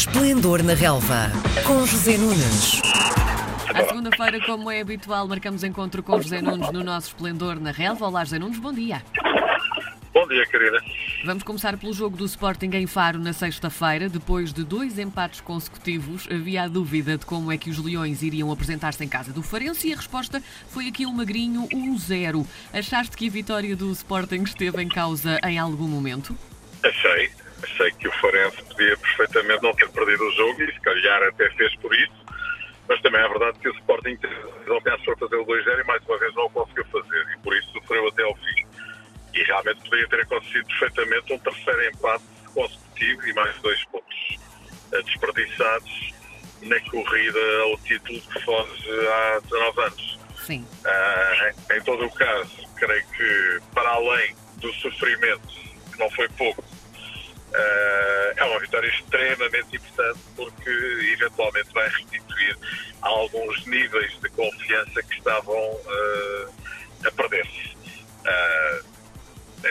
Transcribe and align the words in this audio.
Esplendor 0.00 0.62
na 0.62 0.72
Relva, 0.72 1.30
com 1.66 1.84
José 1.84 2.16
Nunes. 2.16 2.80
À 3.68 3.84
segunda-feira, 3.84 4.40
como 4.46 4.70
é 4.70 4.80
habitual, 4.80 5.28
marcamos 5.28 5.62
encontro 5.62 6.02
com 6.02 6.18
José 6.22 6.40
Nunes 6.40 6.72
no 6.72 6.82
nosso 6.82 7.08
Esplendor 7.08 7.60
na 7.60 7.70
Relva. 7.70 8.06
Olá, 8.06 8.24
José 8.24 8.38
Nunes, 8.38 8.58
bom 8.58 8.72
dia. 8.72 9.02
Bom 10.14 10.26
dia, 10.26 10.46
querida. 10.46 10.82
Vamos 11.26 11.42
começar 11.42 11.76
pelo 11.76 11.92
jogo 11.92 12.16
do 12.16 12.24
Sporting 12.24 12.70
em 12.72 12.86
Faro 12.86 13.18
na 13.18 13.34
sexta-feira. 13.34 14.08
Depois 14.08 14.54
de 14.54 14.64
dois 14.64 14.98
empates 14.98 15.42
consecutivos, 15.42 16.26
havia 16.30 16.62
a 16.62 16.68
dúvida 16.68 17.18
de 17.18 17.26
como 17.26 17.52
é 17.52 17.58
que 17.58 17.68
os 17.68 17.76
Leões 17.76 18.22
iriam 18.22 18.50
apresentar-se 18.50 19.04
em 19.04 19.08
casa 19.08 19.34
do 19.34 19.42
Farense 19.42 19.88
e 19.88 19.92
a 19.92 19.96
resposta 19.96 20.42
foi 20.70 20.88
aqui 20.88 21.04
um 21.04 21.12
magrinho 21.12 21.68
1-0. 21.68 22.46
Achaste 22.72 23.14
que 23.14 23.28
a 23.28 23.30
vitória 23.30 23.76
do 23.76 23.92
Sporting 23.92 24.44
esteve 24.44 24.82
em 24.82 24.88
causa 24.88 25.38
em 25.44 25.58
algum 25.58 25.86
momento? 25.86 26.34
Achei. 26.82 27.39
Achei 27.62 27.90
que 27.92 28.08
o 28.08 28.12
Farense 28.12 28.62
podia 28.64 28.96
perfeitamente 28.96 29.62
não 29.62 29.74
ter 29.74 29.88
perdido 29.90 30.24
o 30.24 30.32
jogo 30.32 30.62
e 30.62 30.72
se 30.72 30.80
calhar 30.80 31.22
até 31.24 31.50
fez 31.50 31.74
por 31.76 31.94
isso. 31.94 32.24
Mas 32.88 33.00
também 33.02 33.20
é 33.20 33.28
verdade 33.28 33.58
que 33.58 33.68
o 33.68 33.72
Sporting 33.72 34.18
não 34.66 34.80
pensou 34.82 35.16
fazer 35.16 35.36
o 35.36 35.46
2-0 35.46 35.80
e 35.80 35.84
mais 35.84 36.04
uma 36.06 36.18
vez 36.18 36.34
não 36.34 36.46
o 36.46 36.50
conseguiu 36.50 36.84
fazer 36.86 37.26
e 37.32 37.38
por 37.38 37.56
isso 37.56 37.70
sofreu 37.72 38.08
até 38.08 38.22
ao 38.22 38.34
fim. 38.34 38.66
E 39.34 39.42
realmente 39.44 39.80
poderia 39.82 40.08
ter 40.08 40.20
acontecido 40.22 40.66
perfeitamente 40.66 41.32
um 41.32 41.38
terceiro 41.38 41.88
empate 41.88 42.24
consecutivo 42.52 43.26
e 43.28 43.32
mais 43.34 43.56
dois 43.60 43.84
pontos 43.84 44.38
eh, 44.92 45.02
desperdiçados 45.02 46.12
na 46.62 46.80
corrida 46.80 47.38
ao 47.62 47.78
título 47.78 48.20
que 48.20 48.40
foge 48.42 48.90
há 49.08 49.40
19 49.44 49.80
anos. 49.82 50.18
Sim. 50.46 50.66
Ah, 50.84 51.52
em 51.76 51.80
todo 51.82 52.06
o 52.06 52.10
caso, 52.10 52.50
creio 52.76 53.06
que 53.16 53.60
para 53.74 53.88
além 53.90 54.34
do 54.56 54.72
sofrimento, 54.74 55.46
que 55.92 55.98
não 55.98 56.10
foi 56.10 56.28
pouco, 56.30 56.64
é 57.52 58.44
uma 58.44 58.60
vitória 58.60 58.88
extremamente 58.88 59.76
importante 59.76 60.20
porque 60.36 60.70
eventualmente 61.12 61.72
vai 61.72 61.88
restituir 61.88 62.56
alguns 63.02 63.66
níveis 63.66 64.18
de 64.20 64.28
confiança 64.30 65.02
que 65.02 65.14
estavam 65.14 65.78
ah, 65.86 66.50
a 67.06 67.10
perder-se. 67.10 67.76
Ah, 68.26 68.80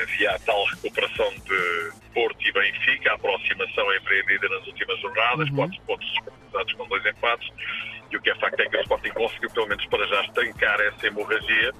havia 0.02 0.32
a 0.36 0.40
tal 0.40 0.64
recuperação 0.66 1.34
de 1.46 1.92
Porto 2.14 2.48
e 2.48 2.52
Benfica, 2.52 3.12
a 3.12 3.16
aproximação 3.16 3.96
empreendida 3.96 4.48
nas 4.50 4.68
últimas 4.68 5.00
jornadas, 5.00 5.50
quatro 5.50 5.82
pontos 5.82 6.08
disputados 6.08 6.74
com 6.74 6.88
dois 6.88 7.06
empates, 7.06 7.50
e 8.12 8.18
o 8.18 8.22
que 8.22 8.30
é 8.30 8.36
facto 8.36 8.60
é 8.60 8.70
que 8.70 8.78
o 8.78 8.82
Sporting 8.82 9.10
conseguiu, 9.10 9.50
pelo 9.52 9.68
menos 9.68 9.86
para 9.88 10.06
já, 10.08 10.22
estancar 10.26 10.80
essa 10.82 11.08
hemorragia. 11.08 11.74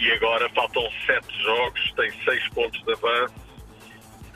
E 0.00 0.12
agora 0.12 0.48
faltam 0.50 0.88
sete 1.06 1.42
jogos, 1.42 1.92
tem 1.94 2.10
seis 2.24 2.48
pontos 2.50 2.82
de 2.84 2.92
avanço 2.92 3.49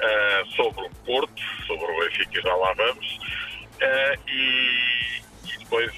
ah, 0.01 0.43
sobre 0.57 0.87
o 0.87 0.91
Porto, 1.05 1.43
sobre 1.67 1.85
o 1.85 2.01
Benfica, 2.01 2.41
já 2.43 2.55
lá 2.55 2.73
vamos. 2.75 3.19
Ah, 3.83 4.15
e, 4.27 5.21
e 5.45 5.59
depois, 5.59 5.93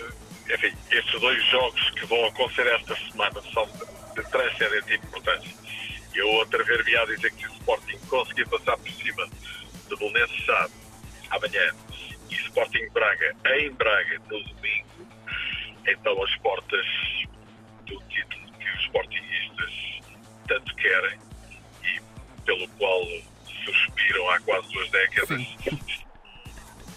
enfim, 0.50 0.76
estes 0.90 1.20
dois 1.20 1.44
jogos 1.46 1.90
que 1.90 2.06
vão 2.06 2.24
acontecer 2.26 2.66
esta 2.66 2.96
semana 2.96 3.40
são 3.52 3.66
de, 3.66 4.22
de 4.22 4.30
transcendente 4.30 4.94
importância. 4.94 5.56
Eu 6.14 6.28
outra 6.28 6.64
ver 6.64 6.84
me 6.84 6.96
a 6.96 7.04
dizer 7.04 7.30
que 7.32 7.42
se 7.42 7.48
o 7.48 7.52
Sporting 7.52 7.98
conseguir 8.08 8.48
passar 8.48 8.76
por 8.78 8.90
cima 8.90 9.26
de 9.88 9.96
Belenenses 9.96 10.44
Chade 10.44 10.72
amanhã 11.30 11.74
e 12.30 12.34
Sporting 12.34 12.88
Braga 12.90 13.36
em 13.58 13.70
Braga 13.72 14.18
no 14.30 14.42
domingo, 14.42 15.08
então 15.86 16.22
as 16.22 16.34
portas 16.36 16.86
do 17.86 18.00
título 18.08 18.52
que 18.58 18.70
os 18.70 18.84
Sportingistas 18.84 19.72
tanto 20.48 20.74
querem 20.76 21.18
e 21.84 22.00
pelo 22.44 22.68
qual 22.78 23.02
suspiram 24.06 24.30
há 24.30 24.40
quase 24.40 24.72
duas 24.72 24.90
décadas, 24.90 25.40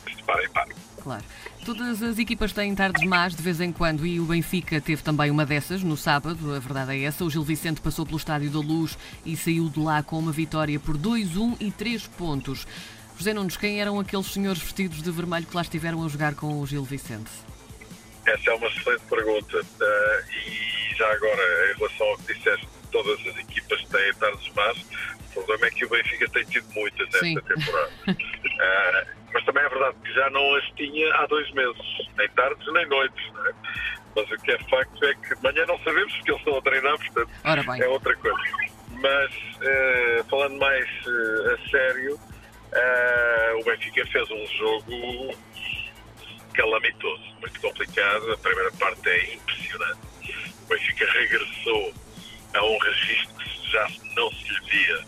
de 0.05 0.23
par 0.25 0.43
em 0.43 0.49
par. 0.49 0.67
Claro. 1.01 1.23
Todas 1.65 2.01
as 2.01 2.17
equipas 2.17 2.53
têm 2.53 2.73
tardes 2.75 3.03
más 3.05 3.35
de 3.35 3.41
vez 3.41 3.59
em 3.61 3.71
quando 3.71 4.05
e 4.05 4.19
o 4.19 4.25
Benfica 4.25 4.79
teve 4.81 5.01
também 5.01 5.29
uma 5.29 5.45
dessas 5.45 5.83
no 5.83 5.95
sábado, 5.97 6.53
a 6.53 6.59
verdade 6.59 6.93
é 6.93 7.03
essa. 7.03 7.23
O 7.23 7.29
Gil 7.29 7.43
Vicente 7.43 7.81
passou 7.81 8.05
pelo 8.05 8.17
Estádio 8.17 8.49
da 8.49 8.59
Luz 8.59 8.97
e 9.25 9.35
saiu 9.35 9.69
de 9.69 9.79
lá 9.79 10.01
com 10.01 10.19
uma 10.19 10.31
vitória 10.31 10.79
por 10.79 10.97
2-1 10.97 11.57
e 11.59 11.71
3 11.71 12.07
pontos. 12.07 12.65
José 13.17 13.33
Nunes, 13.33 13.57
quem 13.57 13.81
eram 13.81 13.99
aqueles 13.99 14.27
senhores 14.27 14.61
vestidos 14.61 15.01
de 15.01 15.11
vermelho 15.11 15.45
que 15.45 15.55
lá 15.55 15.61
estiveram 15.61 16.03
a 16.03 16.07
jogar 16.07 16.35
com 16.35 16.59
o 16.59 16.65
Gil 16.65 16.83
Vicente? 16.83 17.29
Essa 18.25 18.51
é 18.51 18.53
uma 18.53 18.67
excelente 18.67 19.03
pergunta. 19.09 19.57
eh, 19.81 20.23
e 20.31 20.95
já 20.95 21.11
agora, 21.11 21.71
em 21.71 21.77
relação 21.77 22.07
ao 22.07 22.17
que 22.19 22.33
disseste, 22.33 22.67
todas 22.91 23.19
as 23.27 23.37
equipas 23.37 23.83
têm 23.85 24.13
tardes 24.15 24.53
más. 24.53 24.77
O 25.29 25.33
problema 25.33 25.67
é 25.67 25.69
que 25.71 25.85
o 25.85 25.89
Benfica 25.89 26.27
tem 26.29 26.43
tido 26.45 26.67
muitas 26.73 27.07
nesta 27.21 27.41
temporada. 27.41 27.91
Eh, 28.61 29.07
mas 29.33 29.45
também 29.45 29.63
é 29.63 29.69
verdade 29.69 29.95
que 30.03 30.13
já 30.13 30.29
não 30.31 30.55
as 30.55 30.65
tinha 30.71 31.15
há 31.15 31.25
dois 31.27 31.49
meses, 31.53 31.81
nem 32.17 32.27
tardes 32.29 32.73
nem 32.73 32.85
noites. 32.87 33.25
é? 33.45 33.53
Mas 34.15 34.29
o 34.31 34.37
que 34.37 34.51
é 34.51 34.59
facto 34.65 35.05
é 35.05 35.13
que 35.15 35.35
de 35.35 35.43
manhã 35.43 35.65
não 35.65 35.79
sabemos 35.79 36.13
porque 36.15 36.31
eles 36.31 36.41
estão 36.41 36.57
a 36.57 36.61
treinar, 36.61 36.97
portanto 36.97 37.31
é 37.81 37.87
outra 37.87 38.15
coisa. 38.17 38.37
Mas 39.01 39.31
eh, 39.61 40.23
falando 40.29 40.57
mais 40.59 40.85
eh, 40.85 41.53
a 41.53 41.69
sério, 41.69 42.19
o 43.59 43.63
Benfica 43.63 44.05
fez 44.07 44.29
um 44.29 44.47
jogo 44.47 45.35
calamitoso, 46.53 47.23
muito 47.39 47.59
complicado. 47.61 48.31
A 48.33 48.37
primeira 48.37 48.71
parte 48.73 49.09
é 49.09 49.33
impressionante. 49.35 49.99
O 50.63 50.67
Benfica 50.67 51.05
regressou 51.11 51.93
a 52.53 52.63
um 52.63 52.77
registro 52.79 53.35
que 53.35 53.71
já 53.71 53.87
não 54.15 54.29
se 54.31 54.59
via, 54.69 55.05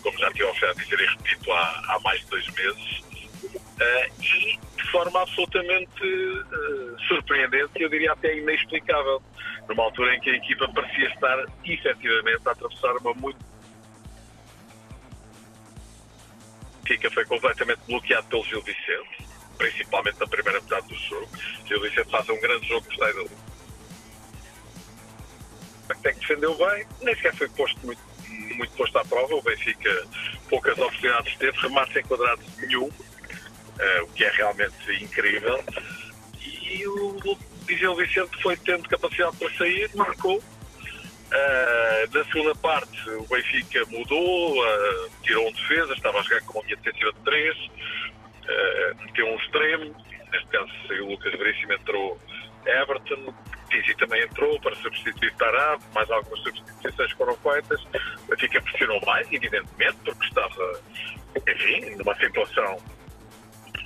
como 0.00 0.18
já 0.18 0.30
tinha 0.32 0.48
a 0.48 0.72
dizer 0.74 1.00
e 1.00 1.06
repito, 1.06 1.52
há, 1.52 1.82
há 1.88 2.00
mais 2.00 2.20
de 2.20 2.26
dois 2.26 2.46
meses. 2.48 3.02
Eh, 3.80 4.10
e 4.20 4.58
de 4.76 4.90
forma 4.90 5.22
absolutamente 5.22 6.02
eh, 6.02 7.06
surpreendente, 7.08 7.70
eu 7.76 7.88
diria 7.88 8.12
até 8.12 8.36
inexplicável, 8.36 9.22
numa 9.68 9.84
altura 9.84 10.14
em 10.14 10.20
que 10.20 10.30
a 10.30 10.36
equipa 10.36 10.68
parecia 10.68 11.08
estar 11.08 11.44
efetivamente 11.64 12.46
a 12.46 12.52
atravessar 12.52 12.96
uma 12.98 13.14
muito. 13.14 13.50
Benfica 16.90 17.10
foi 17.12 17.24
completamente 17.24 17.80
bloqueado 17.86 18.26
pelo 18.26 18.44
Gil 18.44 18.62
Vicente, 18.62 19.28
principalmente 19.56 20.18
na 20.18 20.26
primeira 20.26 20.60
metade 20.60 20.88
do 20.88 20.94
jogo. 20.96 21.28
Gil 21.64 21.80
Vicente 21.80 22.10
faz 22.10 22.28
um 22.28 22.40
grande 22.40 22.66
jogo 22.66 22.84
no 22.86 22.92
estádio 22.92 23.14
da 23.14 23.22
Luz. 23.22 23.50
Até 25.88 26.12
que 26.12 26.20
defendeu 26.20 26.56
bem, 26.56 26.86
nem 27.02 27.14
sequer 27.14 27.34
foi 27.36 27.48
posto 27.50 27.86
muito, 27.86 28.00
muito 28.60 28.76
posto 28.76 28.96
à 28.98 29.04
prova. 29.04 29.34
O 29.34 29.42
Benfica 29.42 30.06
poucas 30.48 30.76
oportunidades 30.78 31.36
teve, 31.36 31.58
remates 31.58 31.96
enquadrados 31.96 32.44
nenhum, 32.58 32.90
eh, 33.78 34.02
o 34.02 34.08
que 34.08 34.24
é 34.24 34.30
realmente 34.30 35.02
incrível. 35.02 35.64
E 36.42 36.86
o 36.86 37.18
Gil 37.68 37.94
Vicente 37.96 38.42
foi 38.42 38.56
tendo 38.56 38.88
capacidade 38.88 39.36
para 39.36 39.50
sair, 39.56 39.90
marcou. 39.94 40.38
Uh, 40.38 42.12
na 42.12 42.24
segunda 42.24 42.54
parte, 42.56 43.08
o 43.10 43.24
Benfica 43.28 43.84
mudou, 43.86 44.58
uh, 44.58 45.10
tirou 45.22 45.48
um 45.48 45.52
defesa, 45.52 45.92
estava 45.92 46.18
a 46.18 46.22
jogar 46.22 46.40
com 46.40 46.58
uma 46.58 46.64
linha 46.64 46.76
defensiva 46.76 47.12
de 47.12 47.20
três, 47.20 47.56
uh, 47.56 49.04
meteu 49.04 49.28
um 49.28 49.36
extremo, 49.36 49.94
neste 50.32 50.48
caso 50.48 50.70
o 51.02 51.10
Lucas 51.10 51.32
Veríssimo, 51.38 51.72
entrou 51.72 52.18
Everton, 52.66 53.34
Pizzi 53.68 53.94
também 53.96 54.22
entrou 54.22 54.60
para 54.60 54.74
substituir 54.76 55.32
Tarab, 55.36 55.82
mais 55.94 56.10
algumas 56.10 56.40
substituições 56.40 57.12
foram 57.12 57.36
feitas. 57.36 57.80
O 58.24 58.26
Benfica 58.28 58.60
pressionou 58.60 59.00
mais, 59.06 59.26
evidentemente, 59.32 59.96
porque 60.04 60.26
estava, 60.26 60.80
enfim, 61.48 61.96
numa 61.96 62.14
situação 62.16 62.78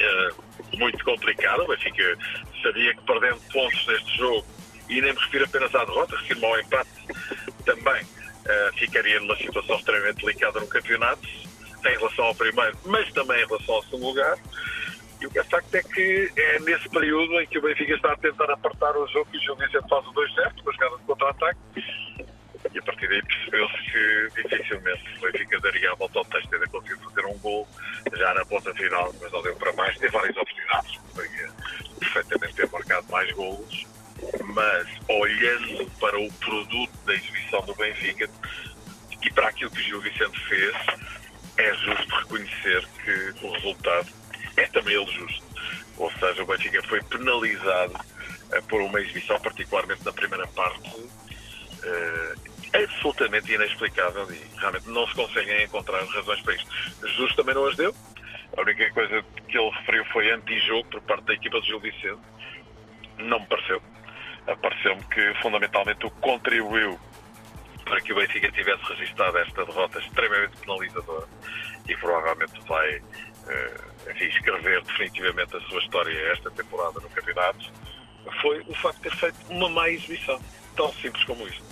eh, 0.00 0.30
muito 0.76 1.04
complicada. 1.04 1.62
O 1.62 1.68
Benfica 1.68 2.18
sabia 2.62 2.94
que 2.94 3.02
perdendo 3.02 3.40
pontos 3.52 3.86
neste 3.86 4.16
jogo, 4.16 4.46
e 4.88 5.00
nem 5.00 5.12
me 5.12 5.18
refiro 5.18 5.44
apenas 5.44 5.74
à 5.74 5.84
derrota, 5.84 6.16
refiro 6.16 6.46
ao 6.46 6.60
empate, 6.60 6.90
também 7.64 8.06
eh, 8.46 8.70
ficaria 8.76 9.20
numa 9.20 9.36
situação 9.36 9.76
extremamente 9.76 10.24
delicada 10.24 10.60
no 10.60 10.66
campeonato, 10.66 11.26
em 11.86 11.98
relação 11.98 12.24
ao 12.24 12.34
primeiro, 12.34 12.76
mas 12.86 13.10
também 13.12 13.42
em 13.42 13.46
relação 13.46 13.74
ao 13.74 13.82
segundo 13.84 14.06
lugar. 14.06 14.38
E 15.24 15.26
o 15.26 15.30
que 15.30 15.38
é 15.38 15.44
facto 15.44 15.74
é 15.74 15.82
que 15.82 16.30
é 16.36 16.58
nesse 16.60 16.86
período 16.90 17.40
em 17.40 17.46
que 17.46 17.58
o 17.58 17.62
Benfica 17.62 17.94
está 17.94 18.12
a 18.12 18.16
tentar 18.18 18.50
apertar 18.50 18.94
o 18.94 19.06
jogo 19.08 19.26
e 19.32 19.38
o 19.38 19.40
Gil 19.40 19.56
Vicente 19.56 19.88
faz 19.88 20.06
o 20.06 20.12
2-0, 20.12 20.62
uma 20.62 20.72
jogada 20.72 20.98
de 20.98 21.02
contra-ataque. 21.04 21.60
E 22.74 22.78
a 22.78 22.82
partir 22.82 23.08
daí 23.08 23.22
percebeu-se 23.22 23.74
que 23.90 24.42
dificilmente 24.42 25.16
o 25.16 25.20
Benfica 25.22 25.60
daria 25.60 25.92
a 25.92 25.94
volta 25.94 26.18
ao 26.18 26.26
texto, 26.26 26.52
ainda 26.52 26.66
conseguiu 26.66 26.98
fazer 26.98 27.24
um 27.24 27.38
gol 27.38 27.66
já 28.12 28.34
na 28.34 28.44
ponta 28.44 28.74
final, 28.74 29.14
mas 29.18 29.32
não 29.32 29.42
deu 29.42 29.56
para 29.56 29.72
mais. 29.72 29.96
Teve 29.96 30.12
várias 30.12 30.36
oportunidades, 30.36 30.96
poderia 31.14 31.50
perfeitamente 32.00 32.54
ter 32.54 32.70
marcado 32.70 33.06
mais 33.10 33.32
golos. 33.32 33.86
Mas 34.44 34.88
olhando 35.08 35.90
para 36.00 36.20
o 36.20 36.30
produto 36.34 36.92
da 37.06 37.14
exibição 37.14 37.62
do 37.62 37.74
Benfica 37.76 38.28
e 39.22 39.32
para 39.32 39.48
aquilo 39.48 39.70
que 39.70 39.80
o 39.80 39.84
Gil 39.84 40.00
Vicente 40.02 40.38
fez, 40.48 40.76
é 41.56 41.74
justo 41.76 42.14
reconhecer 42.14 42.86
que 43.02 43.46
o 43.46 43.52
resultado 43.52 44.23
é 44.56 44.66
também 44.66 44.94
ele 44.94 45.10
justo. 45.12 45.44
Ou 45.96 46.10
seja, 46.12 46.42
o 46.42 46.46
Benfica 46.46 46.82
foi 46.84 47.02
penalizado 47.02 47.94
eh, 48.52 48.60
por 48.62 48.80
uma 48.80 49.00
exibição, 49.00 49.38
particularmente 49.40 50.04
na 50.04 50.12
primeira 50.12 50.46
parte, 50.48 50.90
eh, 51.82 52.34
absolutamente 52.74 53.52
inexplicável 53.52 54.26
e 54.32 54.58
realmente 54.58 54.88
não 54.88 55.06
se 55.06 55.14
conseguem 55.14 55.64
encontrar 55.64 56.04
razões 56.04 56.40
para 56.40 56.54
isto. 56.54 56.70
Jesus 57.02 57.34
também 57.36 57.54
não 57.54 57.66
as 57.66 57.76
deu. 57.76 57.94
A 58.56 58.60
única 58.60 58.90
coisa 58.90 59.24
que 59.48 59.58
ele 59.58 59.70
referiu 59.70 60.04
foi 60.06 60.30
anti-jogo 60.30 60.88
por 60.88 61.00
parte 61.02 61.24
da 61.24 61.34
equipa 61.34 61.60
do 61.60 61.66
Gil 61.66 61.80
Vicente. 61.80 62.20
Não 63.18 63.40
me 63.40 63.46
pareceu. 63.46 63.80
Pareceu-me 64.60 65.02
que 65.04 65.34
fundamentalmente 65.40 66.04
o 66.06 66.10
contribuiu 66.10 66.98
para 67.84 68.00
que 68.00 68.12
o 68.12 68.16
Benfica 68.16 68.50
tivesse 68.50 68.82
registado 68.84 69.38
esta 69.38 69.64
derrota 69.64 69.98
extremamente 69.98 70.56
penalizadora 70.58 71.26
e 71.88 71.96
provavelmente 71.96 72.60
vai 72.66 72.96
uh, 72.98 73.93
enfim, 74.10 74.24
escrever 74.24 74.82
definitivamente 74.82 75.56
a 75.56 75.60
sua 75.62 75.78
história 75.80 76.32
esta 76.32 76.50
temporada 76.50 77.00
no 77.00 77.08
campeonato, 77.10 77.72
foi 78.40 78.60
o 78.68 78.74
facto 78.74 78.96
de 78.96 79.10
ter 79.10 79.16
feito 79.16 79.36
uma 79.50 79.68
má 79.68 79.88
exibição. 79.88 80.40
Tão 80.76 80.92
simples 80.94 81.22
como 81.24 81.46
isto. 81.46 81.62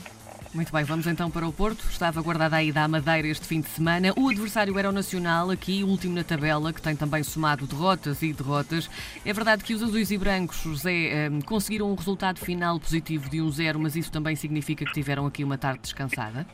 Muito 0.55 0.70
bem, 0.70 0.84
vamos 0.84 1.06
então 1.06 1.31
para 1.31 1.49
o 1.49 1.52
Porto. 1.52 1.82
Estava 1.88 2.20
guardada 2.20 2.56
a 2.56 2.62
ida 2.62 2.82
à 2.82 2.88
Madeira 2.88 3.26
este 3.26 3.46
fim 3.46 3.62
de 3.62 3.69
semana. 3.69 4.12
O 4.14 4.29
adversário 4.29 4.79
era 4.79 4.90
o 4.90 4.93
Nacional, 4.93 5.50
aqui 5.50 5.82
último 5.82 6.14
na 6.14 6.23
tabela, 6.23 6.75
que 6.75 6.82
tem 6.82 6.94
também 6.94 7.23
somado 7.23 7.67
derrotas 7.67 8.23
e 8.23 8.34
derrotas. 8.34 8.90
É 9.25 9.32
verdade 9.32 9.64
que 9.64 9.73
os 9.73 9.82
azuis 9.82 10.11
e 10.11 10.19
brancos, 10.19 10.58
José, 10.58 11.31
hum, 11.31 11.40
conseguiram 11.40 11.90
um 11.90 11.94
resultado 11.94 12.38
final 12.38 12.79
positivo 12.79 13.31
de 13.31 13.38
1-0, 13.38 13.79
mas 13.79 13.96
isso 13.96 14.12
também 14.12 14.37
significa 14.37 14.84
que 14.84 14.93
tiveram 14.93 15.25
aqui 15.25 15.43
uma 15.43 15.56
tarde 15.56 15.81
descansada? 15.81 16.46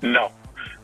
Não. 0.00 0.32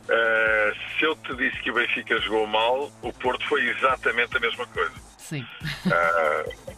Uh, 0.02 0.74
se 0.98 1.04
eu 1.04 1.14
te 1.16 1.34
disse 1.36 1.60
que 1.62 1.70
o 1.70 1.74
Benfica 1.74 2.18
jogou 2.20 2.46
mal, 2.46 2.90
o 3.02 3.12
Porto 3.12 3.46
foi 3.46 3.68
exatamente 3.68 4.36
a 4.36 4.40
mesma 4.40 4.66
coisa. 4.66 4.94
Sim. 5.18 5.46
Uh, 5.86 6.76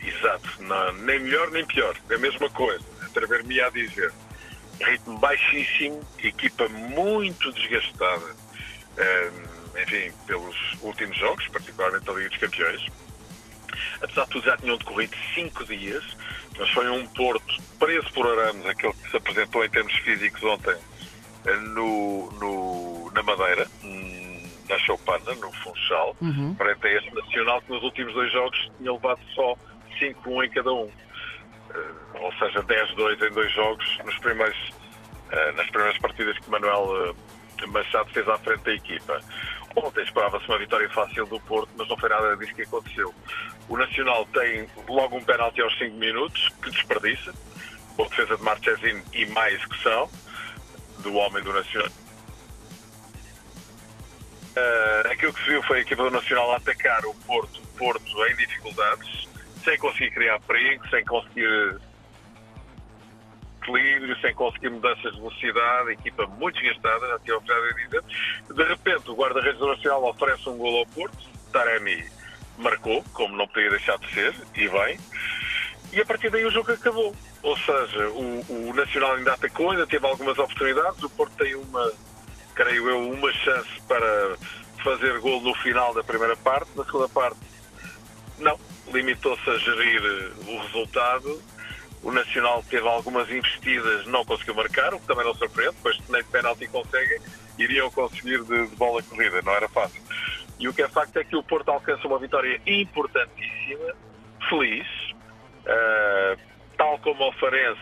exato. 0.06 0.62
Não, 0.62 0.92
nem 0.92 1.20
melhor 1.20 1.50
nem 1.50 1.66
pior. 1.66 1.94
É 2.08 2.14
a 2.14 2.18
mesma 2.18 2.48
coisa. 2.50 2.84
Atrever-me 3.02 3.60
a 3.60 3.70
dizer 3.70 4.12
ritmo 4.80 5.18
baixíssimo, 5.18 6.02
equipa 6.18 6.68
muito 6.68 7.52
desgastada, 7.52 8.34
ehm, 8.98 9.82
enfim, 9.82 10.12
pelos 10.26 10.56
últimos 10.82 11.16
jogos, 11.16 11.46
particularmente 11.48 12.08
a 12.08 12.12
Liga 12.12 12.28
dos 12.28 12.38
Campeões. 12.38 12.86
Apesar 14.00 14.24
de 14.24 14.30
tudo, 14.30 14.44
já 14.44 14.56
tinham 14.56 14.76
decorrido 14.76 15.16
cinco 15.34 15.64
dias, 15.64 16.04
mas 16.58 16.68
foi 16.70 16.88
um 16.90 17.06
Porto 17.08 17.62
preso 17.78 18.12
por 18.12 18.26
arames, 18.26 18.66
aquele 18.66 18.92
que 18.92 19.10
se 19.10 19.16
apresentou 19.16 19.64
em 19.64 19.70
termos 19.70 19.92
físicos 19.98 20.42
ontem 20.42 20.76
no, 21.44 22.30
no 22.32 23.10
na 23.12 23.22
Madeira, 23.22 23.66
hum, 23.84 24.42
na 24.68 24.78
Choupana, 24.78 25.34
no 25.34 25.52
Funchal, 25.52 26.16
uhum. 26.20 26.54
frente 26.56 26.86
a 26.86 26.92
este 26.92 27.14
Nacional 27.14 27.60
que 27.62 27.72
nos 27.72 27.82
últimos 27.82 28.12
dois 28.14 28.32
jogos 28.32 28.70
tinha 28.78 28.92
levado 28.92 29.20
só 29.34 29.54
5-1 30.00 30.44
em 30.44 30.50
cada 30.50 30.72
um. 30.72 30.84
Uh, 30.84 32.20
ou 32.20 32.32
seja, 32.34 32.62
10-2 32.62 33.28
em 33.28 33.32
dois 33.32 33.52
jogos 33.52 33.98
nos 34.04 34.16
primeiros, 34.18 34.58
uh, 34.68 35.56
nas 35.56 35.68
primeiras 35.70 35.98
partidas 35.98 36.38
que 36.38 36.50
Manuel 36.50 37.10
uh, 37.10 37.68
Machado 37.68 38.10
fez 38.10 38.28
à 38.28 38.38
frente 38.38 38.62
da 38.62 38.74
equipa. 38.74 39.20
Ontem 39.74 40.02
esperava-se 40.02 40.46
uma 40.48 40.58
vitória 40.58 40.88
fácil 40.90 41.26
do 41.26 41.40
Porto, 41.40 41.70
mas 41.78 41.88
não 41.88 41.96
foi 41.96 42.08
nada 42.08 42.36
disso 42.36 42.54
que 42.54 42.62
aconteceu. 42.62 43.14
O 43.68 43.76
Nacional 43.76 44.26
tem 44.26 44.68
logo 44.88 45.16
um 45.16 45.24
penalti 45.24 45.62
aos 45.62 45.76
5 45.78 45.96
minutos, 45.96 46.50
que 46.62 46.70
desperdiça. 46.70 47.32
Boa 47.96 48.08
defesa 48.08 48.36
de 48.36 48.42
Marchesino 48.42 49.02
e 49.14 49.26
má 49.26 49.50
execução 49.50 50.10
do 51.02 51.14
homem 51.14 51.42
do 51.42 51.52
Nacional. 51.52 51.90
Uh, 54.54 55.08
aquilo 55.10 55.32
que 55.32 55.44
se 55.44 55.50
viu 55.50 55.62
foi 55.62 55.78
a 55.78 55.80
equipa 55.80 56.02
do 56.02 56.10
Nacional 56.10 56.54
atacar 56.54 57.04
o 57.06 57.14
Porto, 57.26 57.60
Porto 57.78 58.26
em 58.26 58.36
dificuldades, 58.36 59.28
sem 59.64 59.78
conseguir 59.78 60.10
criar 60.10 60.40
perigo, 60.40 60.86
sem 60.88 61.04
conseguir 61.04 61.80
equilíbrio, 63.62 64.20
sem 64.20 64.34
conseguir 64.34 64.70
mudanças 64.70 65.12
de 65.12 65.18
velocidade, 65.18 65.92
equipa 65.92 66.26
muito 66.26 66.60
desgastada, 66.60 67.08
já 67.08 67.18
tinha 67.20 67.40
de 67.40 67.84
dizer. 67.84 68.02
De 68.54 68.64
repente, 68.64 69.10
o 69.10 69.14
guarda-redes 69.14 69.60
nacional 69.60 70.04
oferece 70.04 70.48
um 70.48 70.58
gol 70.58 70.78
ao 70.78 70.86
Porto, 70.86 71.18
Taremi 71.52 72.04
marcou, 72.58 73.02
como 73.12 73.36
não 73.36 73.46
podia 73.46 73.70
deixar 73.70 73.98
de 73.98 74.12
ser, 74.12 74.34
e 74.54 74.68
bem, 74.68 74.98
e 75.92 76.00
a 76.00 76.06
partir 76.06 76.30
daí 76.30 76.44
o 76.44 76.50
jogo 76.50 76.72
acabou. 76.72 77.14
Ou 77.42 77.56
seja, 77.56 78.08
o, 78.10 78.68
o 78.68 78.74
Nacional 78.74 79.14
ainda 79.14 79.34
atacou, 79.34 79.70
ainda 79.70 79.86
teve 79.86 80.06
algumas 80.06 80.38
oportunidades, 80.38 81.02
o 81.02 81.10
Porto 81.10 81.32
tem 81.36 81.54
uma, 81.56 81.92
creio 82.54 82.88
eu, 82.88 83.10
uma 83.10 83.32
chance 83.32 83.68
para 83.88 84.36
fazer 84.82 85.18
gol 85.20 85.40
no 85.40 85.54
final 85.56 85.92
da 85.92 86.04
primeira 86.04 86.36
parte, 86.36 86.70
na 86.76 86.84
segunda 86.84 87.08
parte 87.08 87.38
não, 88.38 88.58
limitou-se 88.92 89.48
a 89.48 89.56
gerir 89.56 90.32
o 90.46 90.58
resultado. 90.62 91.42
O 92.02 92.10
Nacional 92.10 92.64
teve 92.68 92.86
algumas 92.86 93.30
investidas, 93.30 94.06
não 94.06 94.24
conseguiu 94.24 94.54
marcar, 94.54 94.92
o 94.92 95.00
que 95.00 95.06
também 95.06 95.24
não 95.24 95.34
surpreende, 95.34 95.76
pois 95.80 95.96
nem 96.08 96.22
de 96.22 96.28
penalti 96.28 96.66
conseguem, 96.66 97.20
iriam 97.58 97.90
conseguir 97.92 98.42
de, 98.42 98.66
de, 98.66 98.76
bola 98.76 99.00
corrida, 99.04 99.40
não 99.42 99.52
era 99.52 99.68
fácil. 99.68 100.02
E 100.58 100.68
o 100.68 100.74
que 100.74 100.82
é 100.82 100.88
facto 100.88 101.16
é 101.16 101.24
que 101.24 101.36
o 101.36 101.42
Porto 101.42 101.70
alcança 101.70 102.06
uma 102.06 102.18
vitória 102.18 102.60
importantíssima, 102.66 103.94
feliz, 104.48 104.86
uh, 105.66 106.51
tal 106.82 106.98
como 106.98 107.28
o 107.28 107.32
Farense, 107.34 107.80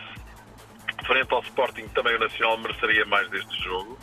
frente 1.07 1.33
ao 1.33 1.41
Sporting, 1.41 1.87
também 1.87 2.15
o 2.15 2.19
Nacional 2.19 2.55
mereceria 2.59 3.03
mais 3.07 3.27
deste 3.31 3.63
jogo, 3.63 3.97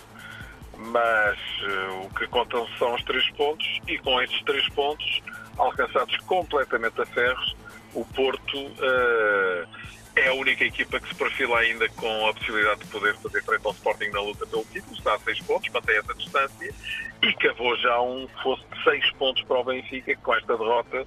mas 0.77 1.39
uh, 1.39 2.05
o 2.05 2.15
que 2.15 2.27
contam 2.27 2.67
são 2.79 2.95
os 2.97 3.05
três 3.05 3.31
pontos, 3.31 3.65
e 3.87 3.97
com 3.99 4.21
estes 4.21 4.43
três 4.43 4.69
pontos, 4.71 5.23
alcançados 5.57 6.17
completamente 6.19 7.01
a 7.01 7.07
ferros, 7.07 7.57
o 7.95 8.05
Porto. 8.07 8.59
Uh, 8.59 9.89
é 10.17 10.31
a 10.31 10.35
única 10.35 10.65
equipa 10.65 10.99
que 10.99 11.07
se 11.07 11.15
perfila 11.15 11.61
ainda 11.61 11.89
com 11.91 12.27
a 12.27 12.35
possibilidade 12.35 12.81
de 12.81 12.87
poder 12.87 13.15
fazer 13.19 13.41
frente 13.45 13.65
ao 13.65 13.71
Sporting 13.71 14.09
na 14.09 14.21
luta 14.21 14.45
pelo 14.49 14.65
título. 14.65 14.97
Está 14.97 15.15
a 15.15 15.19
6 15.21 15.43
pontos, 15.43 15.71
mantém 15.73 15.97
essa 15.97 16.13
distância 16.13 16.75
e 17.23 17.33
cavou 17.35 17.77
já 17.77 18.03
um 18.03 18.27
fosse 18.43 18.65
de 18.65 18.83
6 18.83 19.13
pontos 19.13 19.45
para 19.45 19.61
o 19.61 19.65
Benfica, 19.65 20.17
que 20.17 20.21
com 20.21 20.35
esta 20.35 20.59
derrota 20.59 21.07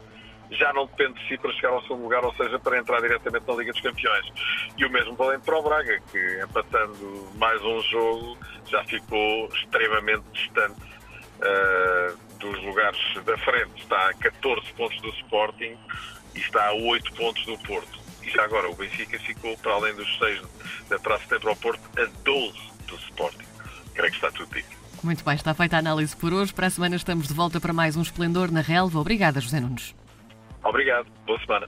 já 0.51 0.74
não 0.74 0.86
depende 0.86 1.19
de 1.19 1.27
si 1.27 1.38
para 1.38 1.51
chegar 1.53 1.69
ao 1.69 1.81
segundo 1.83 2.03
lugar, 2.03 2.24
ou 2.25 2.33
seja, 2.36 2.59
para 2.59 2.77
entrar 2.77 3.00
diretamente 3.01 3.48
na 3.48 3.53
Liga 3.56 3.71
dos 3.71 3.81
Campeões. 3.81 4.25
E 4.77 4.86
o 4.86 4.89
mesmo 4.89 5.15
valendo 5.15 5.42
para 5.42 5.57
o 5.57 5.63
Braga, 5.63 6.00
que 6.12 6.44
empatando 6.44 7.30
mais 7.36 7.62
um 7.62 7.81
jogo 7.83 8.38
já 8.68 8.83
ficou 8.83 9.48
extremamente 9.48 10.24
distante 10.33 10.81
uh, 10.81 12.18
dos 12.38 12.62
lugares 12.63 13.00
da 13.25 13.38
frente. 13.38 13.81
Está 13.81 14.09
a 14.09 14.13
14 14.13 14.74
pontos 14.74 15.01
do 15.01 15.09
Sporting 15.09 15.77
e 16.36 16.39
está 16.39 16.68
a 16.68 16.74
8 16.74 17.13
pontos 17.13 17.45
do 17.45 17.57
Porto. 17.59 18.00
E 18.21 18.30
já 18.30 18.44
agora, 18.44 18.69
o 18.69 18.75
Benfica 18.75 19.18
ficou, 19.19 19.57
para 19.57 19.74
além 19.74 19.95
dos 19.95 20.18
6 20.19 20.42
da 20.89 21.00
Praça 21.00 21.25
Centro 21.27 21.50
ao 21.50 21.56
Porto, 21.56 21.81
a 21.97 22.06
12 22.24 22.57
do 22.88 22.95
Sporting. 22.95 23.45
Creio 23.94 24.12
que 24.12 24.18
está 24.18 24.31
tudo 24.31 24.54
dito. 24.54 24.81
Muito 25.01 25.24
bem, 25.24 25.33
está 25.33 25.54
feita 25.54 25.77
a 25.77 25.80
análise 25.80 26.15
por 26.15 26.31
hoje. 26.31 26.54
Para 26.54 26.68
a 26.68 26.69
semana 26.69 26.95
estamos 26.95 27.27
de 27.27 27.33
volta 27.33 27.59
para 27.59 27.74
mais 27.74 27.95
um 27.95 28.01
Esplendor 28.01 28.51
na 28.51 28.62
Relva. 28.62 29.00
Obrigada, 29.00 29.42
José 29.42 29.59
Nunes. 29.59 29.95
Obrigado. 30.63 31.07
Boa 31.25 31.39
semana. 31.39 31.68